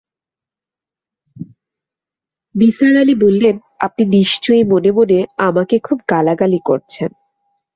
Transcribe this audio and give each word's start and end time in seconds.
নিসার 2.55 2.93
আলি 2.97 3.15
বললেন, 3.15 3.55
আপনি 3.79 4.03
নিশ্চয়ই 4.05 4.63
মনে-মনে 4.63 5.19
আমাকে 5.37 5.75
খুব 5.79 5.97
গালাগালি 6.09 6.59
করেছেন। 6.65 7.09